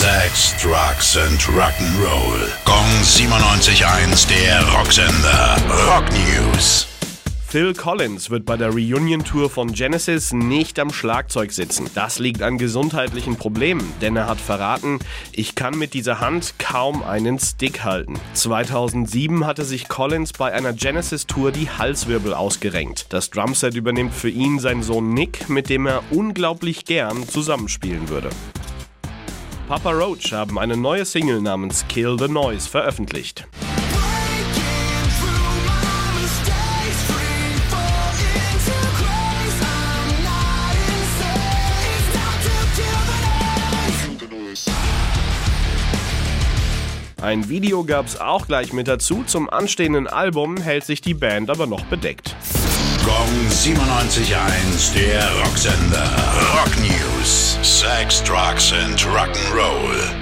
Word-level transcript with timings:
Sex, 0.00 0.54
Drugs 0.62 1.18
and 1.18 1.38
Rock'n'Roll. 1.42 2.48
Gong 2.64 3.02
97.1, 3.02 4.26
der 4.30 4.66
Rocksender. 4.72 5.58
Rock 5.86 6.06
News. 6.12 6.86
Phil 7.46 7.74
Collins 7.74 8.30
wird 8.30 8.46
bei 8.46 8.56
der 8.56 8.70
Reunion-Tour 8.70 9.50
von 9.50 9.74
Genesis 9.74 10.32
nicht 10.32 10.78
am 10.78 10.90
Schlagzeug 10.90 11.52
sitzen. 11.52 11.90
Das 11.94 12.18
liegt 12.18 12.40
an 12.40 12.56
gesundheitlichen 12.56 13.36
Problemen, 13.36 13.92
denn 14.00 14.16
er 14.16 14.26
hat 14.26 14.40
verraten, 14.40 15.00
ich 15.32 15.54
kann 15.54 15.76
mit 15.76 15.92
dieser 15.92 16.18
Hand 16.18 16.54
kaum 16.58 17.02
einen 17.02 17.38
Stick 17.38 17.84
halten. 17.84 18.18
2007 18.32 19.44
hatte 19.44 19.66
sich 19.66 19.86
Collins 19.86 20.32
bei 20.32 20.50
einer 20.50 20.72
Genesis-Tour 20.72 21.52
die 21.52 21.68
Halswirbel 21.68 22.32
ausgerenkt. 22.32 23.04
Das 23.10 23.28
Drumset 23.28 23.74
übernimmt 23.74 24.14
für 24.14 24.30
ihn 24.30 24.60
sein 24.60 24.82
Sohn 24.82 25.12
Nick, 25.12 25.50
mit 25.50 25.68
dem 25.68 25.84
er 25.84 26.02
unglaublich 26.10 26.86
gern 26.86 27.28
zusammenspielen 27.28 28.08
würde. 28.08 28.30
Papa 29.70 29.92
Roach 29.92 30.32
haben 30.32 30.58
eine 30.58 30.76
neue 30.76 31.04
Single 31.04 31.40
namens 31.40 31.86
Kill 31.86 32.18
the 32.18 32.26
Noise 32.26 32.68
veröffentlicht. 32.68 33.46
Ein 47.22 47.48
Video 47.48 47.84
gab's 47.84 48.16
auch 48.16 48.48
gleich 48.48 48.72
mit 48.72 48.88
dazu. 48.88 49.22
Zum 49.24 49.48
anstehenden 49.48 50.08
Album 50.08 50.56
hält 50.56 50.84
sich 50.84 51.00
die 51.00 51.14
Band 51.14 51.48
aber 51.48 51.68
noch 51.68 51.84
bedeckt. 51.84 52.34
Gong 53.04 53.48
97.1, 53.48 54.94
der 54.94 55.30
Rocksender. 55.44 56.10
Rock 56.56 56.76
News. 56.80 56.89
Sex, 58.00 58.22
Drugs 58.22 58.72
and 58.72 58.96
Rock'n'Roll. 58.98 60.19